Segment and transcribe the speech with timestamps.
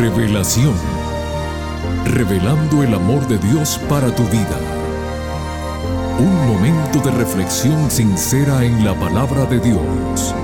[0.00, 0.72] Revelación.
[2.06, 4.58] Revelando el amor de Dios para tu vida.
[6.18, 10.34] Un momento de reflexión sincera en la palabra de Dios.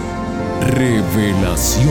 [0.61, 1.89] Revelación.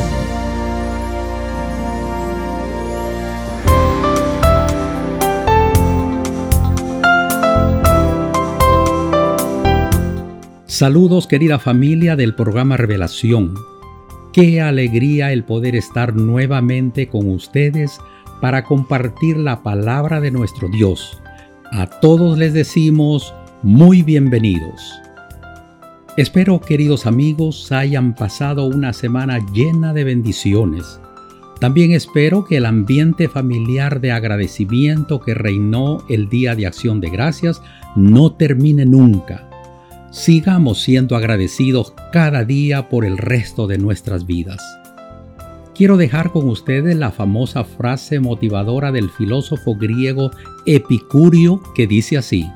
[10.68, 13.75] Saludos querida familia del programa Revelación.
[14.36, 18.02] Qué alegría el poder estar nuevamente con ustedes
[18.42, 21.21] para compartir la palabra de nuestro Dios.
[21.71, 24.92] A todos les decimos muy bienvenidos.
[26.18, 31.00] Espero queridos amigos hayan pasado una semana llena de bendiciones.
[31.61, 37.09] También espero que el ambiente familiar de agradecimiento que reinó el Día de Acción de
[37.09, 37.61] Gracias
[37.95, 39.47] no termine nunca
[40.16, 44.63] sigamos siendo agradecidos cada día por el resto de nuestras vidas.
[45.75, 50.31] Quiero dejar con ustedes la famosa frase motivadora del filósofo griego
[50.66, 52.49] Epicurio que dice así,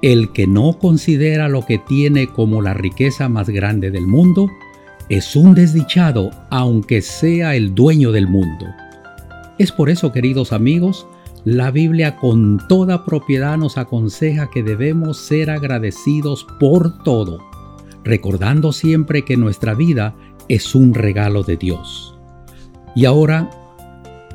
[0.00, 4.48] El que no considera lo que tiene como la riqueza más grande del mundo,
[5.10, 8.64] es un desdichado aunque sea el dueño del mundo.
[9.58, 11.06] Es por eso, queridos amigos,
[11.48, 17.38] la Biblia con toda propiedad nos aconseja que debemos ser agradecidos por todo,
[18.04, 20.14] recordando siempre que nuestra vida
[20.50, 22.18] es un regalo de Dios.
[22.94, 23.48] Y ahora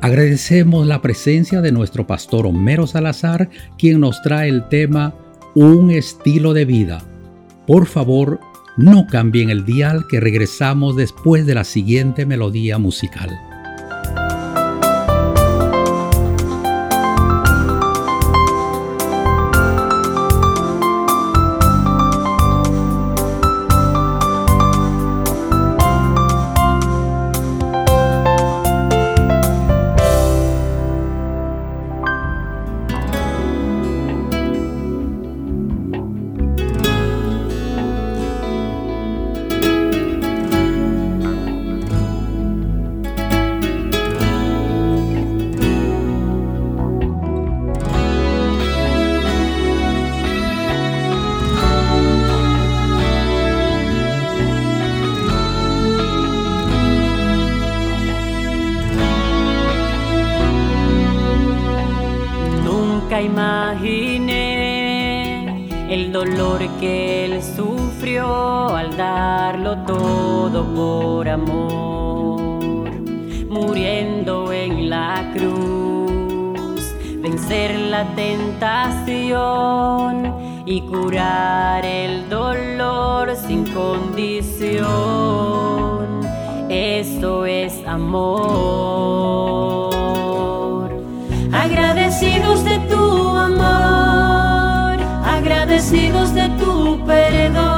[0.02, 3.48] agradecemos la presencia de nuestro pastor Homero Salazar,
[3.78, 5.14] quien nos trae el tema
[5.54, 7.04] Un estilo de vida.
[7.68, 8.40] Por favor,
[8.76, 13.30] no cambien el dial que regresamos después de la siguiente melodía musical.
[65.90, 72.92] El dolor que él sufrió al darlo todo por amor,
[73.50, 80.34] muriendo en la cruz, vencer la tentación
[80.66, 84.84] y curar el dolor sin condición.
[86.70, 89.93] Eso es amor.
[91.54, 93.24] Agradecidos de tu
[95.44, 97.73] agradecidos de tu perdón,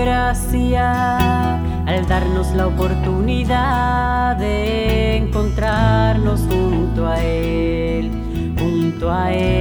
[0.00, 8.10] gracia al darnos la oportunidad de encontrarnos junto a Él,
[8.58, 9.60] junto a Él.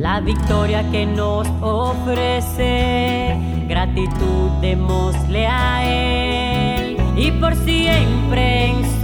[0.00, 3.36] La victoria que nos ofrece,
[3.68, 9.03] gratitud démosle a Él y por siempre en su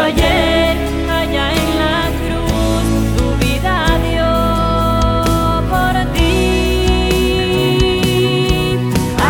[0.00, 0.76] ayer,
[1.10, 2.86] allá en la cruz,
[3.16, 4.32] tu vida dio
[5.72, 7.28] por ti.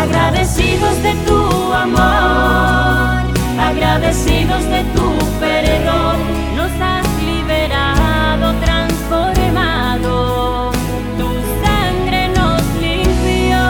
[0.01, 1.39] Agradecidos de tu
[1.73, 3.23] amor,
[3.59, 5.07] agradecidos de tu
[5.39, 6.17] perdón,
[6.55, 10.13] nos has liberado, transformado.
[11.17, 11.27] Tu
[11.63, 13.61] sangre nos limpió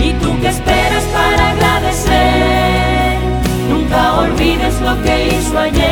[0.00, 3.18] y tú que esperas para agradecer.
[3.70, 5.91] Nunca olvides lo que hizo ayer.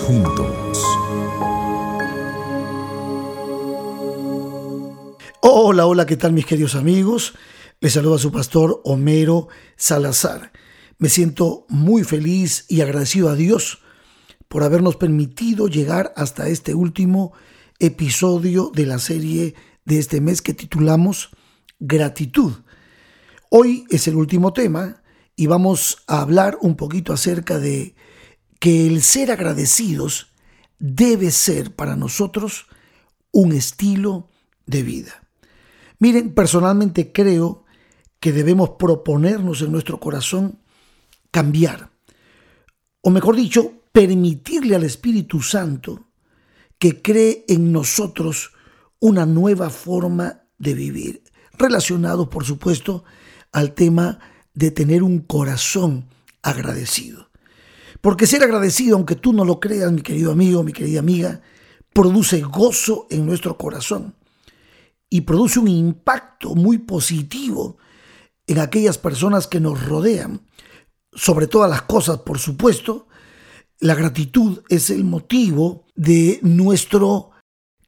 [0.00, 0.82] Juntos.
[5.40, 7.34] Hola, hola, ¿qué tal mis queridos amigos?
[7.80, 10.52] Les saluda su pastor Homero Salazar.
[10.98, 13.82] Me siento muy feliz y agradecido a Dios
[14.48, 17.32] por habernos permitido llegar hasta este último
[17.78, 19.54] episodio de la serie
[19.84, 21.30] de este mes que titulamos
[21.78, 22.52] Gratitud.
[23.50, 25.02] Hoy es el último tema
[25.36, 27.94] y vamos a hablar un poquito acerca de
[28.64, 30.32] que el ser agradecidos
[30.78, 32.64] debe ser para nosotros
[33.30, 34.30] un estilo
[34.64, 35.28] de vida.
[35.98, 37.66] Miren, personalmente creo
[38.18, 40.60] que debemos proponernos en nuestro corazón
[41.30, 41.90] cambiar,
[43.02, 46.08] o mejor dicho, permitirle al Espíritu Santo
[46.78, 48.54] que cree en nosotros
[48.98, 51.22] una nueva forma de vivir,
[51.58, 53.04] relacionado, por supuesto,
[53.52, 54.20] al tema
[54.54, 56.08] de tener un corazón
[56.40, 57.23] agradecido.
[58.04, 61.40] Porque ser agradecido, aunque tú no lo creas, mi querido amigo, mi querida amiga,
[61.94, 64.14] produce gozo en nuestro corazón
[65.08, 67.78] y produce un impacto muy positivo
[68.46, 70.42] en aquellas personas que nos rodean.
[71.14, 73.06] Sobre todas las cosas, por supuesto,
[73.80, 77.30] la gratitud es el motivo de nuestro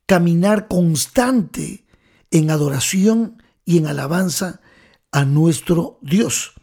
[0.07, 1.85] caminar constante
[2.31, 4.63] en adoración y en alabanza
[5.13, 6.55] a nuestro Dios.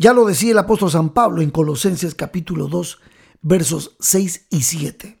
[0.00, 3.00] Ya lo decía el apóstol San Pablo en Colosenses capítulo 2,
[3.42, 5.20] versos 6 y 7.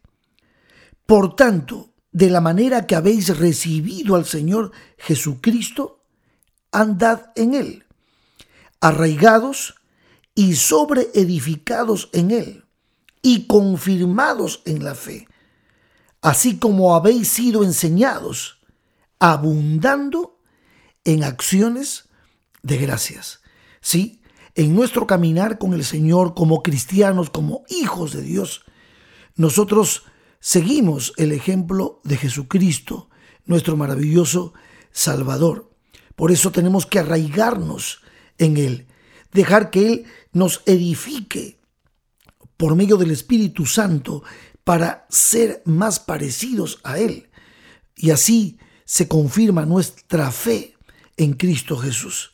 [1.04, 6.04] Por tanto, de la manera que habéis recibido al Señor Jesucristo,
[6.70, 7.86] andad en Él,
[8.80, 9.74] arraigados
[10.36, 12.64] y sobreedificados en Él,
[13.20, 15.26] y confirmados en la fe,
[16.22, 18.60] así como habéis sido enseñados,
[19.18, 20.38] abundando
[21.02, 22.08] en acciones
[22.62, 23.40] de gracias.
[23.80, 24.17] Sí,
[24.58, 28.64] en nuestro caminar con el Señor como cristianos, como hijos de Dios,
[29.36, 30.02] nosotros
[30.40, 33.08] seguimos el ejemplo de Jesucristo,
[33.44, 34.54] nuestro maravilloso
[34.90, 35.70] Salvador.
[36.16, 38.00] Por eso tenemos que arraigarnos
[38.36, 38.88] en Él,
[39.32, 41.60] dejar que Él nos edifique
[42.56, 44.24] por medio del Espíritu Santo
[44.64, 47.30] para ser más parecidos a Él.
[47.94, 50.74] Y así se confirma nuestra fe
[51.16, 52.32] en Cristo Jesús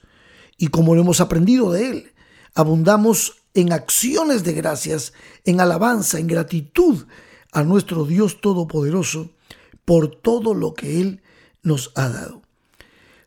[0.56, 2.12] y como lo hemos aprendido de Él,
[2.54, 5.12] abundamos en acciones de gracias,
[5.44, 7.06] en alabanza, en gratitud
[7.52, 9.30] a nuestro Dios Todopoderoso
[9.84, 11.22] por todo lo que Él
[11.62, 12.42] nos ha dado.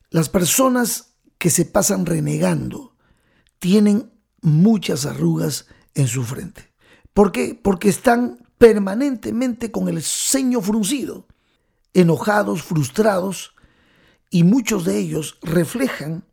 [0.10, 2.96] Las personas que se pasan renegando
[3.60, 6.74] tienen muchas arrugas en su frente.
[7.14, 7.60] ¿Por qué?
[7.62, 11.28] Porque están permanentemente con el ceño fruncido,
[11.94, 13.54] enojados, frustrados,
[14.30, 16.26] y muchos de ellos reflejan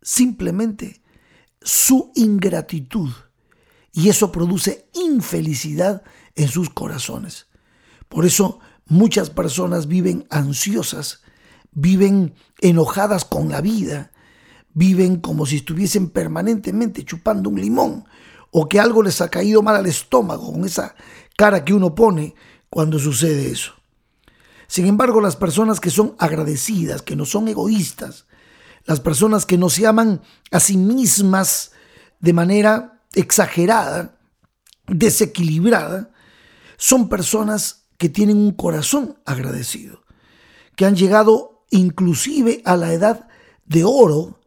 [0.00, 1.01] simplemente
[1.64, 3.10] su ingratitud
[3.92, 6.02] y eso produce infelicidad
[6.34, 7.46] en sus corazones.
[8.08, 11.22] Por eso muchas personas viven ansiosas,
[11.72, 14.12] viven enojadas con la vida,
[14.74, 18.04] viven como si estuviesen permanentemente chupando un limón
[18.50, 20.94] o que algo les ha caído mal al estómago con esa
[21.36, 22.34] cara que uno pone
[22.68, 23.72] cuando sucede eso.
[24.66, 28.26] Sin embargo, las personas que son agradecidas, que no son egoístas,
[28.84, 31.72] las personas que no se aman a sí mismas
[32.20, 34.18] de manera exagerada,
[34.86, 36.10] desequilibrada,
[36.76, 40.02] son personas que tienen un corazón agradecido,
[40.76, 43.28] que han llegado inclusive a la edad
[43.64, 44.40] de oro,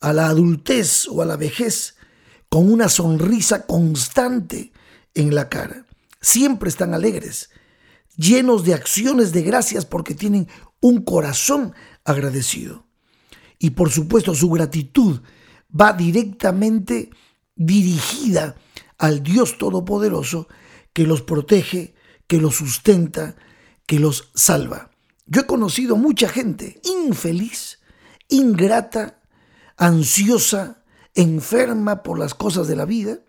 [0.00, 1.96] a la adultez o a la vejez,
[2.48, 4.72] con una sonrisa constante
[5.14, 5.86] en la cara.
[6.20, 7.50] Siempre están alegres,
[8.16, 10.48] llenos de acciones de gracias porque tienen
[10.80, 12.87] un corazón agradecido
[13.58, 15.20] y por supuesto su gratitud
[15.68, 17.10] va directamente
[17.54, 18.56] dirigida
[18.98, 20.48] al Dios Todopoderoso
[20.92, 21.94] que los protege,
[22.26, 23.36] que los sustenta,
[23.86, 24.90] que los salva.
[25.26, 27.80] Yo he conocido mucha gente infeliz,
[28.28, 29.20] ingrata,
[29.76, 30.84] ansiosa,
[31.14, 33.20] enferma por las cosas de la vida,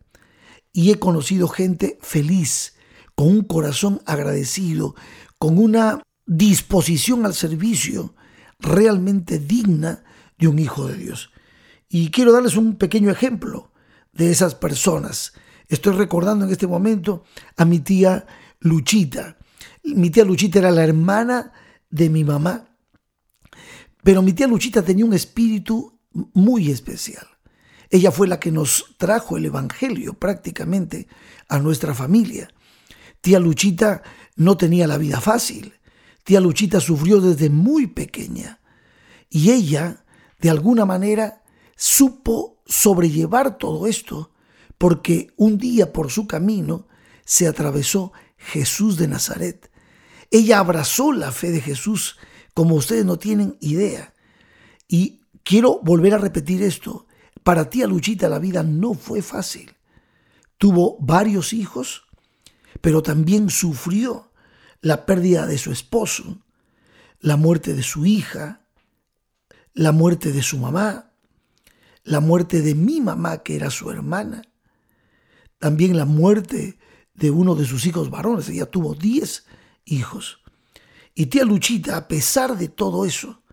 [0.72, 2.76] y he conocido gente feliz,
[3.16, 4.96] con un corazón agradecido,
[5.38, 8.16] con una disposición al servicio
[8.60, 10.04] realmente digna
[10.40, 11.32] de un hijo de Dios.
[11.90, 13.72] Y quiero darles un pequeño ejemplo
[14.14, 15.34] de esas personas.
[15.68, 17.24] Estoy recordando en este momento
[17.58, 18.26] a mi tía
[18.60, 19.38] Luchita.
[19.84, 21.52] Mi tía Luchita era la hermana
[21.90, 22.70] de mi mamá.
[24.04, 26.00] Pero mi tía Luchita tenía un espíritu
[26.34, 27.28] muy especial.
[27.90, 31.08] Ella fue la que nos trajo el Evangelio prácticamente
[31.48, 32.50] a nuestra familia.
[33.22, 34.04] Tía Luchita
[34.36, 35.74] no tenía la vida fácil.
[36.24, 38.60] Tía Luchita sufrió desde muy pequeña.
[39.30, 40.06] Y ella
[40.40, 41.44] de alguna manera
[41.76, 44.32] supo sobrellevar todo esto
[44.78, 46.88] porque un día por su camino
[47.26, 49.70] se atravesó Jesús de Nazaret.
[50.32, 52.18] Ella abrazó la fe de Jesús
[52.54, 54.14] como ustedes no tienen idea.
[54.88, 57.08] Y quiero volver a repetir esto.
[57.44, 59.76] Para tía Luchita la vida no fue fácil.
[60.58, 62.04] Tuvo varios hijos,
[62.82, 64.32] pero también sufrió
[64.82, 66.44] la pérdida de su esposo,
[67.20, 68.66] la muerte de su hija,
[69.74, 71.12] la muerte de su mamá,
[72.04, 74.42] la muerte de mi mamá, que era su hermana,
[75.60, 76.78] también la muerte
[77.14, 78.50] de uno de sus hijos varones.
[78.50, 79.46] Ella tuvo 10
[79.86, 80.40] hijos.
[81.14, 83.44] Y tía Luchita, a pesar de todo eso,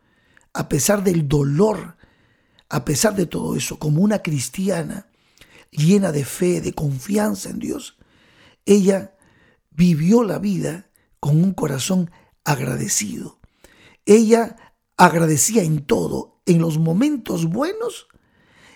[0.52, 1.96] a pesar del dolor,
[2.68, 5.08] a pesar de todo eso, como una cristiana
[5.70, 7.98] llena de fe, de confianza en Dios,
[8.64, 9.16] ella
[9.70, 10.88] vivió la vida
[11.20, 12.10] con un corazón
[12.44, 13.38] agradecido.
[14.06, 14.56] Ella
[14.96, 18.08] agradecía en todo, en los momentos buenos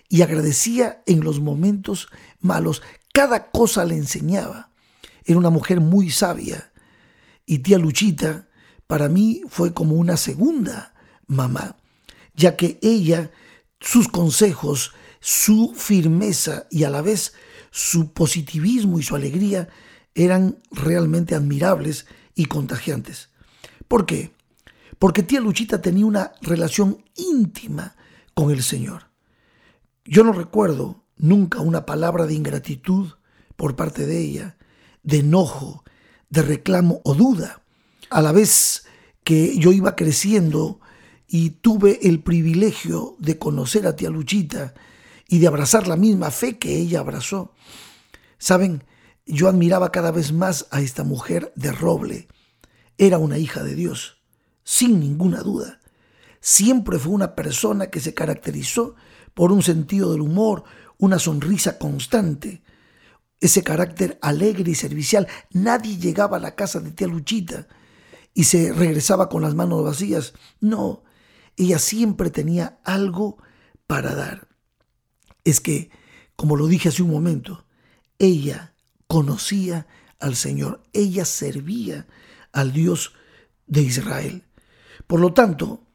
[0.08, 2.08] y agradecía en los momentos
[2.40, 2.82] malos.
[3.12, 4.72] Cada cosa le enseñaba.
[5.24, 6.72] Era una mujer muy sabia.
[7.46, 8.48] Y tía Luchita
[8.86, 10.94] para mí fue como una segunda
[11.26, 11.76] mamá,
[12.34, 13.30] ya que ella,
[13.78, 17.34] sus consejos, su firmeza y a la vez
[17.70, 19.68] su positivismo y su alegría
[20.14, 23.30] eran realmente admirables y contagiantes.
[23.86, 24.32] ¿Por qué?
[25.00, 27.96] Porque tía Luchita tenía una relación íntima
[28.34, 29.04] con el Señor.
[30.04, 33.12] Yo no recuerdo nunca una palabra de ingratitud
[33.56, 34.58] por parte de ella,
[35.02, 35.84] de enojo,
[36.28, 37.62] de reclamo o duda.
[38.10, 38.84] A la vez
[39.24, 40.80] que yo iba creciendo
[41.26, 44.74] y tuve el privilegio de conocer a tía Luchita
[45.26, 47.54] y de abrazar la misma fe que ella abrazó.
[48.36, 48.84] Saben,
[49.24, 52.28] yo admiraba cada vez más a esta mujer de roble.
[52.98, 54.19] Era una hija de Dios,
[54.64, 55.80] sin ninguna duda.
[56.40, 58.94] Siempre fue una persona que se caracterizó
[59.34, 60.64] por un sentido del humor,
[60.98, 62.62] una sonrisa constante,
[63.40, 65.26] ese carácter alegre y servicial.
[65.50, 67.66] Nadie llegaba a la casa de tía Luchita
[68.34, 70.34] y se regresaba con las manos vacías.
[70.60, 71.02] No,
[71.56, 73.38] ella siempre tenía algo
[73.86, 74.48] para dar.
[75.44, 75.90] Es que,
[76.36, 77.66] como lo dije hace un momento,
[78.18, 78.74] ella
[79.06, 79.86] conocía
[80.18, 82.06] al Señor, ella servía
[82.52, 83.14] al Dios
[83.66, 84.44] de Israel.
[85.10, 85.88] Por lo tanto,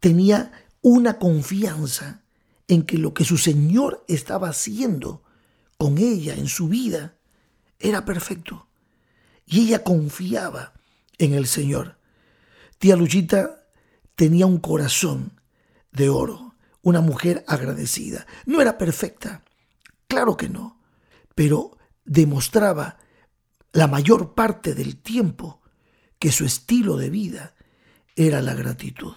[0.00, 0.50] tenía
[0.80, 2.22] una confianza
[2.66, 5.22] en que lo que su Señor estaba haciendo
[5.76, 7.18] con ella en su vida
[7.78, 8.68] era perfecto.
[9.44, 10.72] Y ella confiaba
[11.18, 11.98] en el Señor.
[12.78, 13.66] Tía Luchita
[14.14, 15.38] tenía un corazón
[15.90, 18.26] de oro, una mujer agradecida.
[18.46, 19.44] No era perfecta,
[20.08, 20.80] claro que no,
[21.34, 21.76] pero
[22.06, 22.96] demostraba
[23.72, 25.60] la mayor parte del tiempo
[26.18, 27.54] que su estilo de vida
[28.16, 29.14] era la gratitud.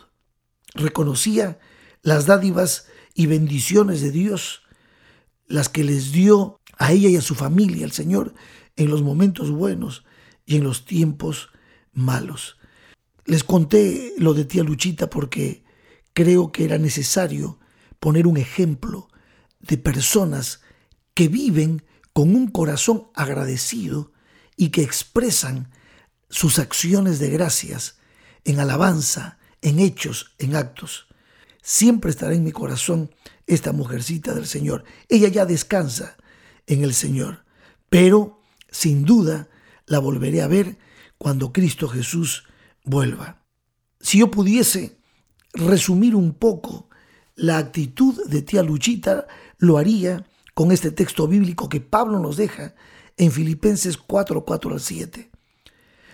[0.74, 1.60] Reconocía
[2.02, 4.62] las dádivas y bendiciones de Dios,
[5.48, 8.34] las que les dio a ella y a su familia el Señor
[8.76, 10.04] en los momentos buenos
[10.46, 11.50] y en los tiempos
[11.94, 12.58] malos.
[13.26, 15.64] Les conté lo de tía Luchita porque
[16.14, 17.60] creo que era necesario
[18.00, 19.08] poner un ejemplo
[19.60, 20.62] de personas
[21.14, 21.84] que viven
[22.14, 24.12] con un corazón agradecido
[24.56, 25.72] y que expresan
[26.30, 27.98] sus acciones de gracias
[28.46, 31.08] en alabanza, en hechos, en actos.
[31.62, 33.12] Siempre estará en mi corazón
[33.48, 34.84] esta mujercita del Señor.
[35.10, 36.16] Ella ya descansa
[36.68, 37.44] en el Señor,
[37.90, 38.40] pero
[38.72, 39.50] sin duda
[39.86, 40.78] la volveré a ver
[41.18, 42.46] cuando Cristo Jesús
[42.84, 43.44] vuelva.
[44.00, 44.98] Si yo pudiese
[45.54, 46.90] resumir un poco
[47.36, 52.76] la actitud de tía Luchita, lo haría con este texto bíblico que Pablo nos deja
[53.18, 55.32] en Filipenses 4, 4 al 7.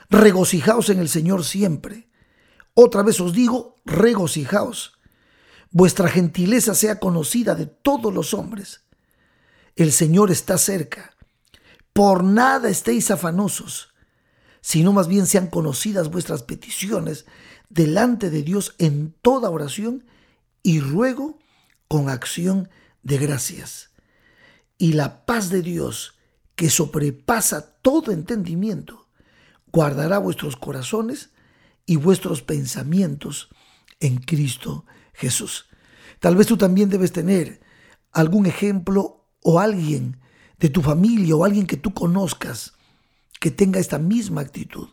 [0.09, 2.07] Regocijaos en el Señor siempre.
[2.81, 4.99] Otra vez os digo, regocijaos.
[5.71, 8.81] Vuestra gentileza sea conocida de todos los hombres.
[9.75, 11.15] El Señor está cerca.
[11.93, 13.91] Por nada estéis afanosos
[14.61, 17.25] sino más bien sean conocidas vuestras peticiones
[17.69, 20.05] delante de Dios en toda oración
[20.63, 21.39] y ruego
[21.87, 22.69] con acción
[23.01, 23.89] de gracias.
[24.77, 26.15] Y la paz de Dios,
[26.55, 29.07] que sobrepasa todo entendimiento,
[29.71, 31.31] guardará vuestros corazones
[31.85, 33.49] y vuestros pensamientos
[33.99, 35.67] en Cristo Jesús.
[36.19, 37.61] Tal vez tú también debes tener
[38.11, 40.19] algún ejemplo o alguien
[40.59, 42.73] de tu familia o alguien que tú conozcas
[43.39, 44.89] que tenga esta misma actitud.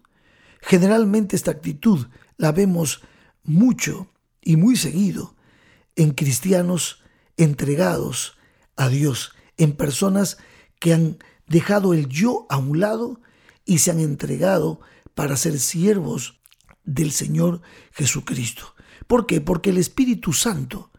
[0.60, 3.02] Generalmente esta actitud la vemos
[3.44, 5.34] mucho y muy seguido
[5.96, 7.02] en cristianos
[7.36, 8.38] entregados
[8.76, 10.38] a Dios, en personas
[10.78, 13.20] que han dejado el yo a un lado
[13.64, 14.80] y se han entregado
[15.14, 16.37] para ser siervos
[16.94, 17.60] del Señor
[17.92, 18.74] Jesucristo.
[19.06, 19.40] ¿Por qué?
[19.40, 20.90] Porque el Espíritu Santo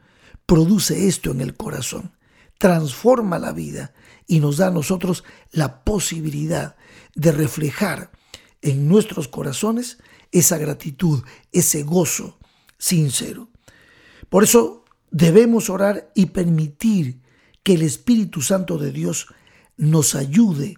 [0.46, 2.16] produce esto en el corazón.
[2.58, 3.94] transforma la vida
[4.28, 6.76] y nos da a nosotros la posibilidad
[7.16, 8.12] de reflejar
[8.62, 9.98] en nuestros corazones
[10.34, 12.38] esa gratitud, ese gozo
[12.78, 13.50] sincero.
[14.28, 17.22] Por eso debemos orar y permitir
[17.64, 19.28] que el Espíritu Santo de Dios
[19.78, 20.76] nos ayude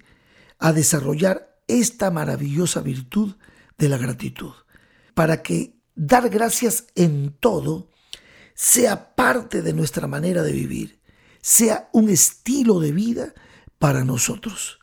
[0.60, 3.36] a desarrollar esta maravillosa virtud
[3.78, 4.52] de la gratitud,
[5.14, 7.90] para que dar gracias en todo
[8.54, 11.00] sea parte de nuestra manera de vivir,
[11.42, 13.34] sea un estilo de vida
[13.80, 14.80] para nosotros.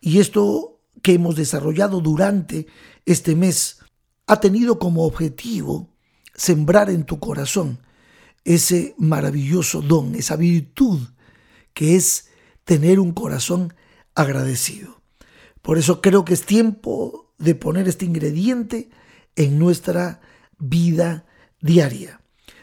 [0.00, 2.66] Y esto que hemos desarrollado durante
[3.06, 3.78] este mes
[4.26, 5.94] ha tenido como objetivo
[6.34, 7.80] sembrar en tu corazón
[8.44, 11.00] ese maravilloso don, esa virtud
[11.72, 12.28] que es
[12.64, 13.74] tener un corazón
[14.14, 15.02] agradecido.
[15.62, 18.90] Por eso creo que es tiempo de poner este ingrediente
[19.36, 20.20] en nuestra
[20.58, 21.26] vida
[21.60, 22.20] diaria.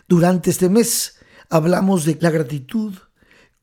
[0.07, 2.95] Durante este mes hablamos de la gratitud,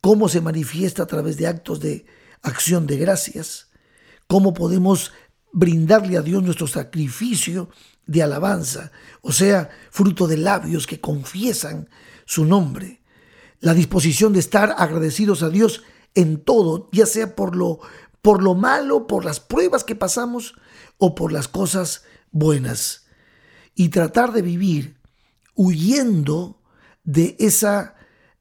[0.01, 2.07] cómo se manifiesta a través de actos de
[2.43, 3.71] acción de gracias,
[4.27, 5.13] cómo podemos
[5.53, 7.71] brindarle a Dios nuestro sacrificio
[8.07, 11.89] de alabanza, o sea, fruto de labios que confiesan
[12.25, 13.03] su nombre,
[13.61, 15.83] la disposición de estar agradecidos a Dios
[16.15, 17.81] en todo, ya sea por lo,
[18.23, 20.55] por lo malo, por las pruebas que pasamos
[20.99, 23.08] o por las cosas buenas.
[23.79, 24.99] Y tratar de vivir
[25.55, 26.61] huyendo
[27.05, 27.95] de esa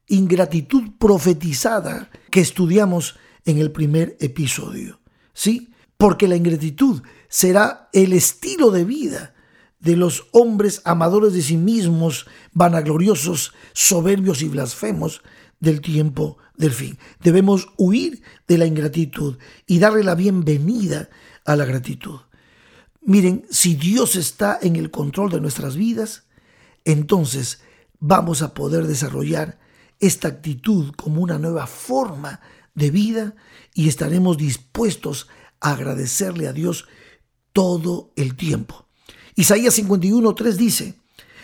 [0.08, 5.00] ingratitud profetizada que estudiamos en el primer episodio.
[5.32, 5.70] ¿Sí?
[5.96, 9.34] Porque la ingratitud será el estilo de vida
[9.80, 15.22] de los hombres amadores de sí mismos, vanagloriosos, soberbios y blasfemos
[15.60, 16.98] del tiempo del fin.
[17.20, 21.08] Debemos huir de la ingratitud y darle la bienvenida
[21.44, 22.20] a la gratitud.
[23.00, 26.24] Miren, si Dios está en el control de nuestras vidas,
[26.84, 27.60] entonces
[28.00, 29.58] vamos a poder desarrollar
[30.00, 32.40] esta actitud como una nueva forma
[32.74, 33.34] de vida
[33.74, 35.28] y estaremos dispuestos
[35.60, 36.86] a agradecerle a Dios
[37.52, 38.86] todo el tiempo.
[39.34, 41.00] Isaías 51.3 dice,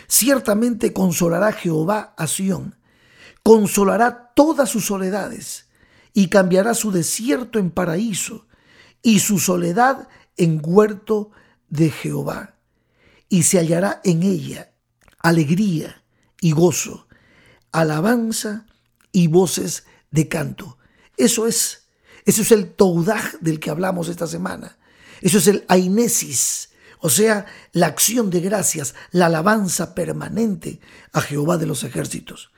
[0.07, 2.75] ciertamente consolará Jehová a Sión,
[3.43, 5.67] consolará todas sus soledades
[6.13, 8.47] y cambiará su desierto en paraíso
[9.01, 11.31] y su soledad en huerto
[11.75, 12.55] de Jehová.
[13.29, 14.71] Y se hallará en ella
[15.19, 16.03] alegría
[16.39, 17.07] y gozo,
[17.71, 18.67] alabanza
[19.11, 20.77] y voces de canto.
[21.17, 21.87] Eso es,
[22.25, 24.77] eso es el toudaj del que hablamos esta semana.
[25.21, 30.79] Eso es el ainesis, o sea, la acción de gracias, la alabanza permanente
[31.11, 32.51] a Jehová de los ejércitos.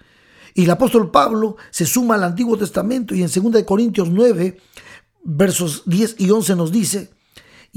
[0.54, 4.58] Y el apóstol Pablo se suma al Antiguo Testamento y en 2 Corintios 9,
[5.24, 7.12] versos 10 y 11 nos dice,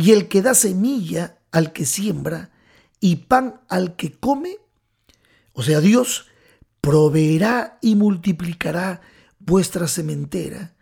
[0.00, 2.50] y el que da semilla al que siembra
[3.00, 4.56] y pan al que come,
[5.52, 6.26] o sea, Dios
[6.80, 9.00] proveerá y multiplicará
[9.38, 10.74] vuestra sementera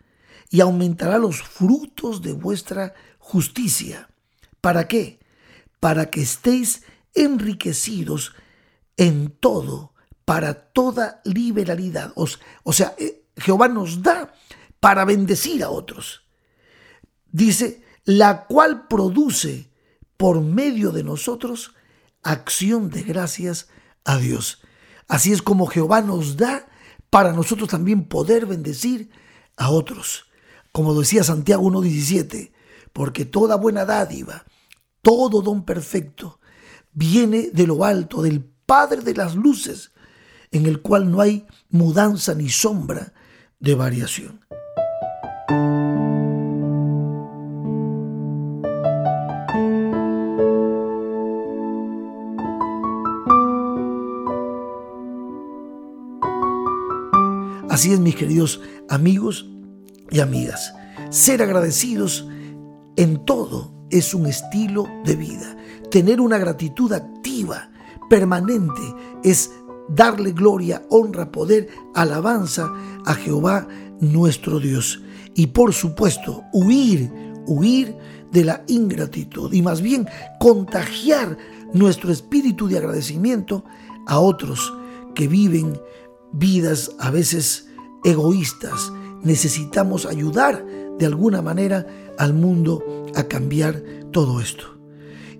[0.49, 4.09] y aumentará los frutos de vuestra justicia.
[4.61, 5.19] ¿Para qué?
[5.79, 8.33] para que estéis enriquecidos
[8.97, 9.93] en todo,
[10.25, 12.11] para toda liberalidad.
[12.15, 14.33] O, sea, eh, Jehová nos da
[14.79, 16.23] para bendecir a otros.
[17.31, 19.69] Dice, la cual produce
[20.17, 21.75] por medio de nosotros
[22.23, 23.67] acción de gracias
[24.03, 24.63] a Dios.
[25.07, 26.67] Así es como Jehová nos da
[27.11, 29.11] para nosotros también poder bendecir
[29.57, 30.25] a otros.
[30.71, 32.51] Como decía Santiago 1.17,
[32.93, 34.43] porque toda buena dádiva
[35.03, 36.39] todo don perfecto
[36.91, 39.91] viene de lo alto, del Padre de las Luces,
[40.49, 43.13] en el cual no hay mudanza ni sombra
[43.59, 44.39] de variación.
[57.79, 59.49] Así es, mis queridos amigos
[60.11, 60.73] y amigas,
[61.11, 62.27] ser agradecidos
[62.97, 65.55] en todo es un estilo de vida.
[65.89, 67.71] Tener una gratitud activa,
[68.09, 68.81] permanente,
[69.23, 69.51] es
[69.87, 72.69] darle gloria, honra, poder, alabanza
[73.05, 73.65] a Jehová
[74.01, 75.01] nuestro Dios.
[75.33, 77.09] Y por supuesto, huir,
[77.47, 77.95] huir
[78.29, 80.05] de la ingratitud y más bien
[80.37, 81.37] contagiar
[81.73, 83.63] nuestro espíritu de agradecimiento
[84.05, 84.73] a otros
[85.15, 85.79] que viven
[86.33, 87.68] vidas a veces
[88.03, 88.91] egoístas.
[89.23, 90.65] Necesitamos ayudar
[90.97, 92.83] de alguna manera al mundo
[93.15, 94.79] a cambiar todo esto.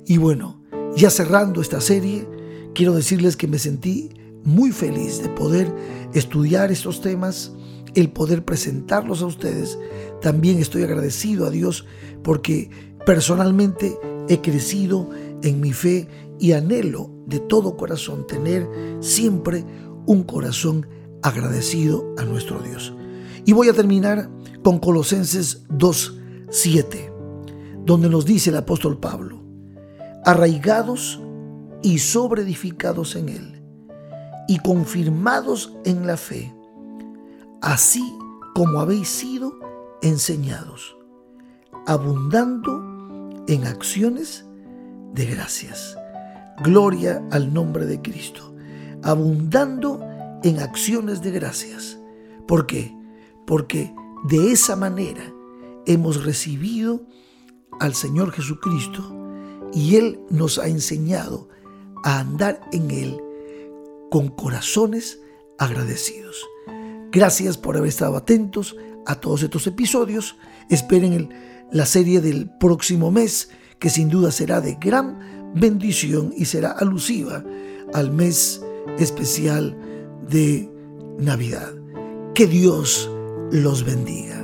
[0.05, 0.61] Y bueno,
[0.95, 2.27] ya cerrando esta serie,
[2.73, 4.09] quiero decirles que me sentí
[4.43, 5.71] muy feliz de poder
[6.13, 7.53] estudiar estos temas,
[7.95, 9.77] el poder presentarlos a ustedes.
[10.21, 11.85] También estoy agradecido a Dios
[12.23, 12.69] porque
[13.05, 15.09] personalmente he crecido
[15.43, 16.07] en mi fe
[16.39, 18.67] y anhelo de todo corazón tener
[18.99, 19.65] siempre
[20.05, 20.87] un corazón
[21.23, 22.93] agradecido a nuestro Dios.
[23.45, 24.29] Y voy a terminar
[24.63, 27.13] con Colosenses 2.7,
[27.85, 29.41] donde nos dice el apóstol Pablo,
[30.25, 31.21] arraigados
[31.81, 33.63] y sobreedificados en él,
[34.47, 36.53] y confirmados en la fe,
[37.61, 38.03] así
[38.53, 39.57] como habéis sido
[40.01, 40.97] enseñados,
[41.87, 44.45] abundando en acciones
[45.13, 45.97] de gracias.
[46.63, 48.53] Gloria al nombre de Cristo,
[49.01, 50.08] abundando
[50.43, 51.99] en acciones de gracias.
[52.47, 52.95] ¿Por qué?
[53.45, 53.93] Porque
[54.27, 55.33] de esa manera
[55.85, 57.01] hemos recibido
[57.79, 59.15] al Señor Jesucristo
[59.73, 61.49] y Él nos ha enseñado
[62.03, 63.21] a andar en Él
[64.09, 65.19] con corazones
[65.57, 66.45] agradecidos.
[67.11, 68.75] Gracias por haber estado atentos
[69.05, 70.37] a todos estos episodios.
[70.69, 71.29] Esperen
[71.71, 73.49] la serie del próximo mes,
[73.79, 77.43] que sin duda será de gran bendición y será alusiva
[77.93, 78.61] al mes
[78.97, 79.75] especial
[80.29, 80.69] de
[81.17, 81.73] Navidad.
[82.33, 83.09] Que Dios
[83.51, 84.38] los bendiga.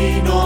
[0.00, 0.39] Mi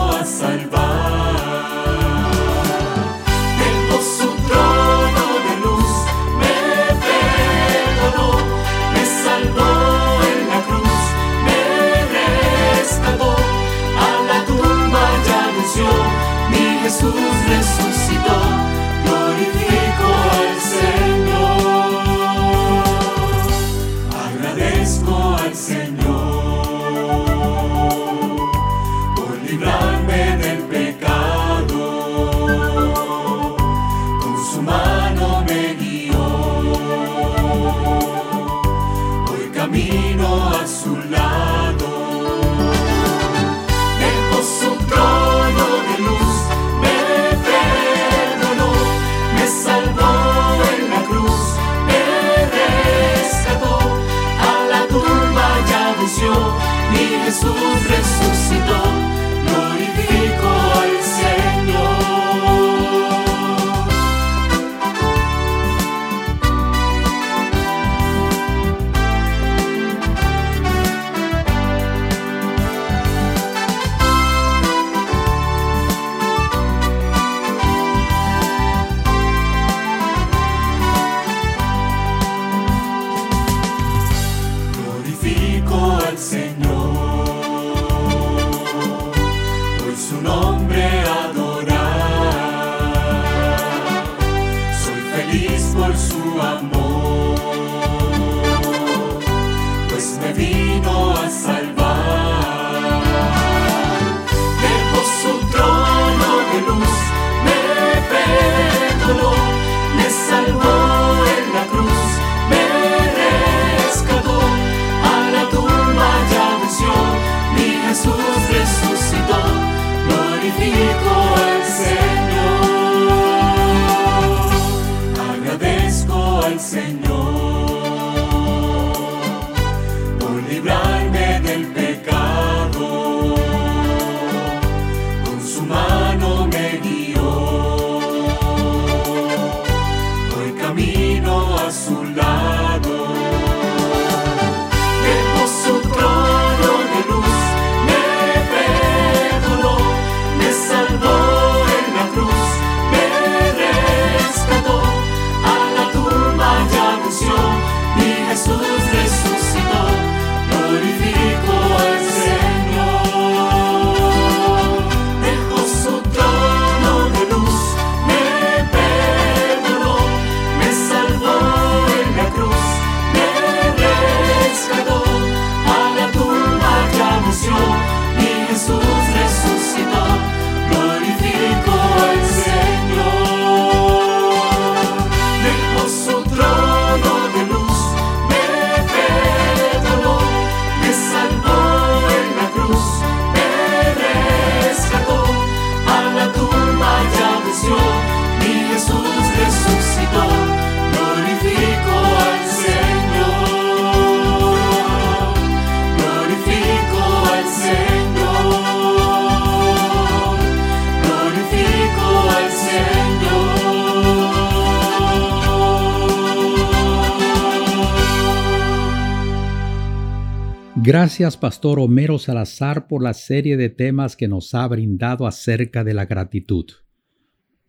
[220.86, 225.94] Gracias, Pastor Homero Salazar, por la serie de temas que nos ha brindado acerca de
[225.94, 226.66] la gratitud.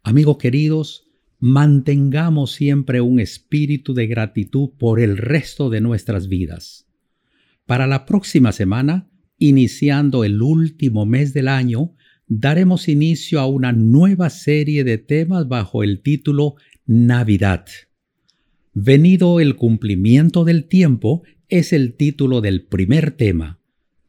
[0.03, 1.07] Amigos queridos,
[1.39, 6.89] mantengamos siempre un espíritu de gratitud por el resto de nuestras vidas.
[7.65, 11.95] Para la próxima semana, iniciando el último mes del año,
[12.27, 17.65] daremos inicio a una nueva serie de temas bajo el título Navidad.
[18.73, 23.59] Venido el cumplimiento del tiempo es el título del primer tema.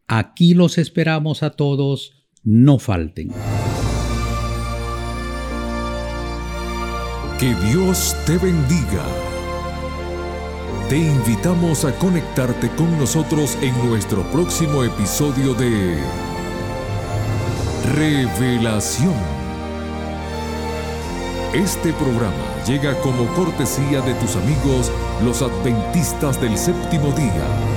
[0.07, 3.31] Aquí los esperamos a todos, no falten.
[7.39, 9.05] Que Dios te bendiga.
[10.89, 15.99] Te invitamos a conectarte con nosotros en nuestro próximo episodio de
[17.95, 19.15] Revelación.
[21.53, 24.91] Este programa llega como cortesía de tus amigos
[25.25, 27.76] los adventistas del séptimo día.